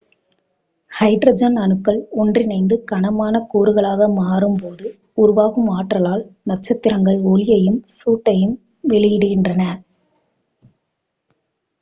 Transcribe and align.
hydrogen 0.91 1.57
அணுக்கள் 1.57 1.99
ஒன்றிணைந்து 2.13 2.75
கனமான 2.83 3.41
கூறுகளாக 3.51 4.07
மாறும் 4.13 4.57
போது 4.63 4.87
உருவாகும் 5.17 5.69
ஆற்றலால் 5.71 6.23
நட்சத்திரங்கள் 6.43 7.19
ஒளியையும் 7.25 7.79
சூட்டையும் 7.97 8.57
வெளியிடுகின்றன 8.89 9.61